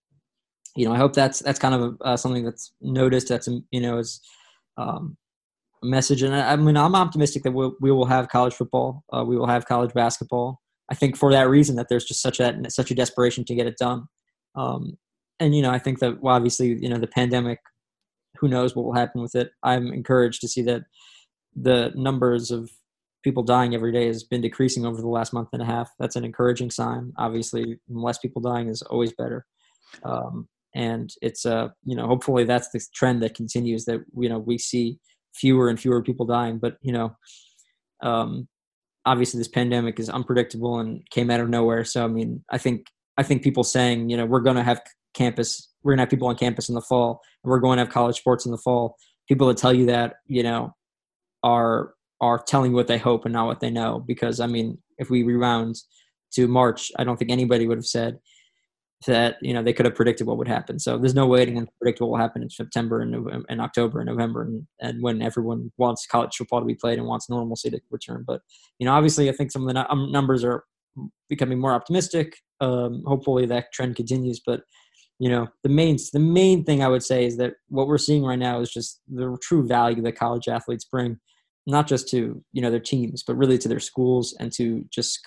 [0.78, 3.30] you know, I hope that's that's kind of uh, something that's noticed.
[3.30, 4.22] That's you know is
[4.78, 5.18] um,
[5.82, 9.04] a message, and I, I, mean, I'm optimistic that we'll, we will have college football.
[9.12, 10.62] Uh, we will have college basketball.
[10.90, 13.66] I think for that reason that there's just such a such a desperation to get
[13.66, 14.04] it done.
[14.56, 14.98] Um,
[15.40, 17.60] and you know, I think that well, obviously, you know, the pandemic
[18.38, 19.50] who knows what will happen with it.
[19.64, 20.84] I'm encouraged to see that
[21.56, 22.70] the numbers of
[23.24, 25.90] people dying every day has been decreasing over the last month and a half.
[25.98, 27.14] That's an encouraging sign.
[27.18, 29.48] Obviously, less people dying is always better.
[30.04, 34.40] Um, and it's uh you know hopefully that's the trend that continues that you know
[34.40, 35.00] we see
[35.34, 36.58] fewer and fewer people dying.
[36.60, 37.16] But you know
[38.02, 38.48] um
[39.06, 41.84] obviously this pandemic is unpredictable and came out of nowhere.
[41.84, 44.82] So i mean i think i think people saying you know we're going to have
[45.14, 47.94] campus we're gonna have people on campus in the fall and we're going to have
[47.94, 48.98] college sports in the fall.
[49.28, 50.74] People that tell you that you know
[51.44, 54.04] are are telling what they hope and not what they know.
[54.06, 55.76] Because i mean if we rewound
[56.34, 58.20] to march i don't think anybody would have said
[59.06, 60.80] that you know they could have predicted what would happen.
[60.80, 64.00] So there's no waiting to predict what will happen in september and, November, and october
[64.00, 67.70] and november and, and when everyone wants college football to be played and wants normalcy
[67.70, 68.24] to return.
[68.26, 68.42] But
[68.80, 70.64] you know obviously i think some of the um, numbers are
[71.30, 72.38] becoming more optimistic.
[72.60, 74.42] Um, hopefully that trend continues.
[74.44, 74.62] But
[75.20, 78.24] you know the main the main thing i would say is that what we're seeing
[78.24, 81.18] right now is just the true value that college athletes bring
[81.66, 85.20] not just to you know their teams but really to their schools and to just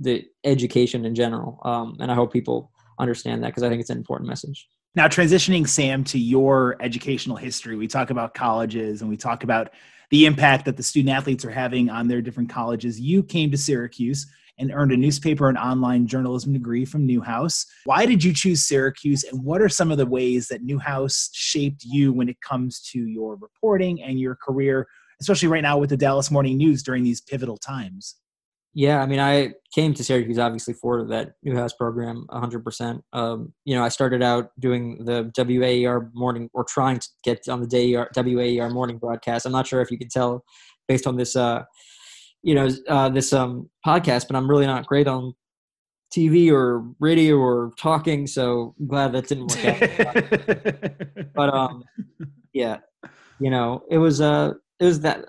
[0.00, 1.60] the education in general.
[1.64, 5.06] Um, and i hope people understand that because i think it's an important message now
[5.06, 9.70] transitioning sam to your educational history we talk about colleges and we talk about
[10.10, 13.56] the impact that the student athletes are having on their different colleges you came to
[13.56, 14.26] syracuse
[14.58, 17.66] and earned a newspaper and online journalism degree from Newhouse.
[17.84, 21.84] Why did you choose Syracuse, and what are some of the ways that Newhouse shaped
[21.84, 24.86] you when it comes to your reporting and your career,
[25.20, 28.16] especially right now with the Dallas Morning News during these pivotal times?
[28.76, 33.00] Yeah, I mean, I came to Syracuse obviously for that Newhouse program 100%.
[33.12, 37.60] Um, you know, I started out doing the WAER morning or trying to get on
[37.60, 39.46] the day WAER morning broadcast.
[39.46, 40.44] I'm not sure if you can tell
[40.88, 41.62] based on this uh,
[42.42, 45.34] you know uh, this um, podcast, but I'm really not great on
[46.14, 48.26] TV or radio or talking.
[48.26, 49.64] So I'm glad that didn't work
[51.16, 51.32] out.
[51.34, 51.84] but um,
[52.52, 52.78] yeah,
[53.40, 55.24] you know, it was uh, it was that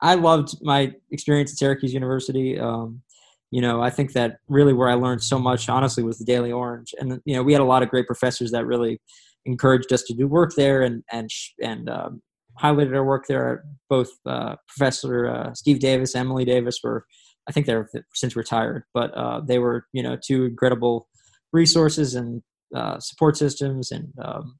[0.00, 2.58] I loved my experience at Syracuse University.
[2.58, 3.02] Um,
[3.50, 6.52] you know, I think that really where I learned so much, honestly, was the Daily
[6.52, 9.00] Orange, and you know, we had a lot of great professors that really
[9.46, 11.30] encouraged us to do work there and and
[11.62, 12.22] and um,
[12.60, 13.64] highlighted our work there.
[13.88, 17.06] Both uh, Professor uh, Steve Davis, Emily Davis were,
[17.48, 21.08] I think they're since retired, but uh, they were you know two incredible
[21.52, 22.42] resources and
[22.74, 24.58] uh, support systems, and um,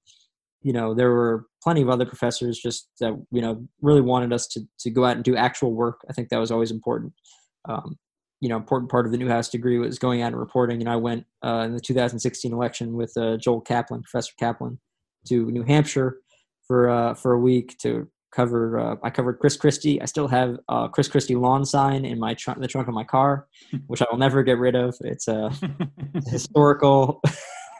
[0.63, 4.47] you know there were plenty of other professors just that you know really wanted us
[4.49, 6.01] to to go out and do actual work.
[6.09, 7.13] I think that was always important.
[7.69, 7.97] Um,
[8.41, 10.81] you know, important part of the Newhouse degree was going out and reporting.
[10.81, 14.79] And I went uh, in the 2016 election with uh, Joel Kaplan, Professor Kaplan,
[15.27, 16.19] to New Hampshire
[16.67, 18.79] for uh, for a week to cover.
[18.79, 20.01] Uh, I covered Chris Christie.
[20.01, 23.05] I still have uh, Chris Christie lawn sign in my trunk, the trunk of my
[23.05, 23.49] car,
[23.87, 24.97] which I will never get rid of.
[25.01, 25.51] It's a
[26.27, 27.21] historical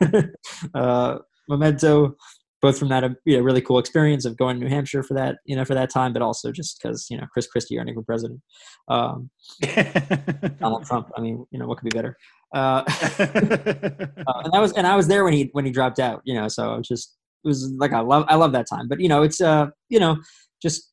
[0.73, 2.15] uh, memento,
[2.61, 5.37] both from that you know, really cool experience of going to New Hampshire for that
[5.45, 8.03] you know for that time, but also just because you know Chris Christie running for
[8.03, 8.41] president,
[8.87, 9.29] um,
[10.59, 11.09] Donald Trump.
[11.15, 12.17] I mean, you know what could be better.
[12.53, 12.83] Uh,
[13.19, 16.21] uh, and that was and I was there when he when he dropped out.
[16.25, 18.87] You know, so I was just it was like I love I love that time.
[18.87, 20.17] But you know, it's uh you know
[20.61, 20.91] just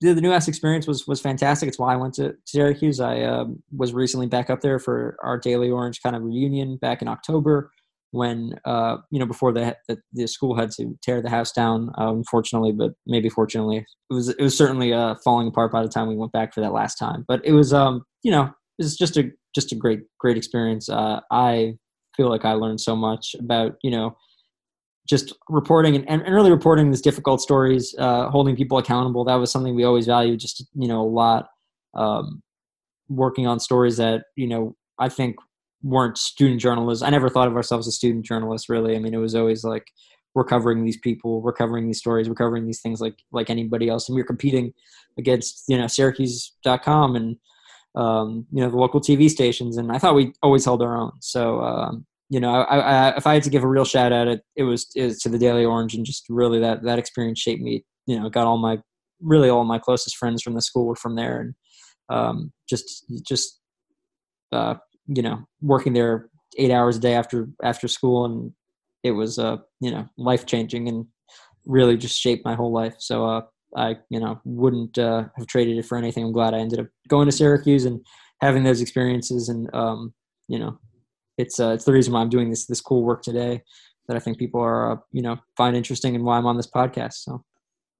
[0.00, 1.68] the, the Newhouse experience was was fantastic.
[1.68, 3.00] It's why I went to Syracuse.
[3.00, 3.46] I uh,
[3.76, 7.70] was recently back up there for our Daily Orange kind of reunion back in October
[8.14, 9.76] when uh, you know before the,
[10.12, 14.28] the, school had to tear the house down, uh, unfortunately, but maybe fortunately, it was
[14.28, 16.94] it was certainly uh, falling apart by the time we went back for that last
[16.94, 17.24] time.
[17.26, 20.88] But it was um you know it was just a just a great great experience.
[20.88, 21.74] Uh, I
[22.16, 24.16] feel like I learned so much about you know
[25.08, 29.24] just reporting and, and really reporting these difficult stories, uh, holding people accountable.
[29.24, 31.48] That was something we always valued, just you know, a lot.
[31.94, 32.42] Um,
[33.08, 35.36] working on stories that you know I think
[35.84, 37.04] weren't student journalists.
[37.04, 38.68] I never thought of ourselves as student journalists.
[38.68, 39.86] Really, I mean, it was always like
[40.34, 43.88] we're covering these people, we're covering these stories, we're covering these things like like anybody
[43.88, 44.72] else, and we're competing
[45.18, 47.36] against you know Syracuse.com and
[47.94, 49.76] um, you know the local TV stations.
[49.76, 51.12] And I thought we always held our own.
[51.20, 54.28] So um, you know, I, I, if I had to give a real shout out,
[54.28, 57.62] it, it was, it to the Daily Orange, and just really that that experience shaped
[57.62, 57.84] me.
[58.06, 58.78] You know, got all my
[59.20, 61.54] really all my closest friends from the school were from there, and
[62.08, 63.60] um, just just
[64.52, 64.74] uh,
[65.06, 66.28] you know working there
[66.58, 68.52] eight hours a day after after school, and
[69.02, 71.06] it was uh, you know life changing and
[71.66, 72.96] really just shaped my whole life.
[72.98, 73.42] So uh,
[73.76, 76.24] I you know wouldn't uh, have traded it for anything.
[76.24, 78.04] I'm glad I ended up going to Syracuse and
[78.40, 80.14] having those experiences, and um,
[80.48, 80.78] you know
[81.38, 83.62] it's uh, it's the reason why I'm doing this this cool work today
[84.08, 86.70] that I think people are uh, you know find interesting and why I'm on this
[86.70, 87.14] podcast.
[87.14, 87.44] So.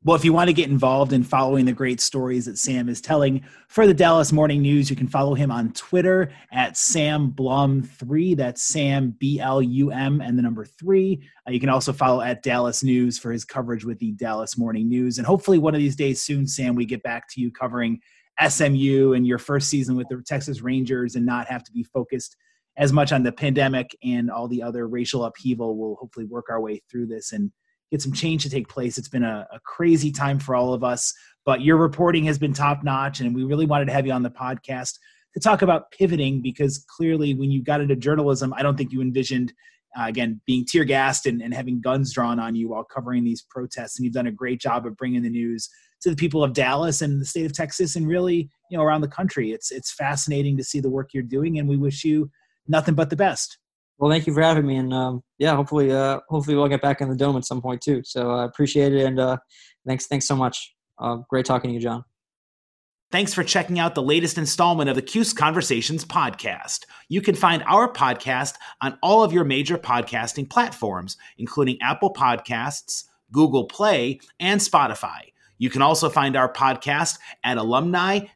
[0.07, 3.01] Well, if you want to get involved in following the great stories that Sam is
[3.01, 8.37] telling for the Dallas Morning News, you can follow him on Twitter at Sam Blum3.
[8.37, 11.27] That's Sam B L U M and the number three.
[11.49, 14.91] Uh, you can also follow at Dallas News for his coverage with the Dallas Morning
[14.91, 15.17] News.
[15.17, 17.99] And hopefully, one of these days soon, Sam, we get back to you covering
[18.47, 22.37] SMU and your first season with the Texas Rangers and not have to be focused
[22.77, 25.79] as much on the pandemic and all the other racial upheaval.
[25.79, 27.51] We'll hopefully work our way through this and
[27.91, 28.99] get some change to take place.
[28.99, 31.13] It's been a, a crazy time for all of us,
[31.45, 34.23] but your reporting has been top notch, and we really wanted to have you on
[34.23, 34.99] the podcast
[35.35, 39.01] to talk about pivoting because clearly, when you got into journalism, I don't think you
[39.01, 39.53] envisioned.
[39.97, 43.43] Uh, again, being tear gassed and, and having guns drawn on you while covering these
[43.49, 43.97] protests.
[43.97, 45.71] And you've done a great job of bringing the news
[46.01, 49.03] to the people of Dallas and the state of Texas and really, you know, around
[49.03, 49.53] the country.
[49.53, 51.61] It's, it's fascinating to see the work you're doing.
[51.61, 52.29] And we wish you
[52.67, 53.57] nothing but the best.
[53.99, 57.01] Well, thank you for having me, and um, yeah, hopefully, uh, hopefully we'll get back
[57.01, 58.03] in the dome at some point too.
[58.05, 59.37] So I uh, appreciate it, and uh,
[59.87, 60.75] thanks, thanks so much.
[60.99, 62.05] Uh, great talking to you, John.
[63.13, 66.81] Thanks for checking out the latest installment of the Cuse Conversations podcast.
[67.09, 73.05] You can find our podcast on all of your major podcasting platforms, including Apple Podcasts,
[73.31, 75.31] Google Play, and Spotify.
[75.59, 78.29] You can also find our podcast at alumni.syr.edu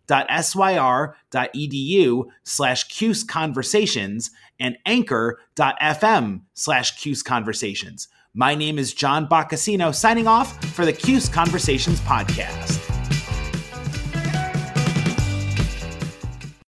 [2.44, 8.08] slash Cuse Conversations and anchor.fm slash Cuse Conversations.
[8.34, 12.97] My name is John Boccacino, signing off for the Cuse Conversations podcast.